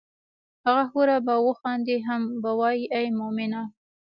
هغه 0.65 0.83
حوره 0.91 1.17
به 1.25 1.35
وخاندي 1.47 1.97
هم 2.07 2.21
به 2.41 2.49
وائي 2.59 2.83
ای 2.97 3.07
مومنه! 3.19 3.63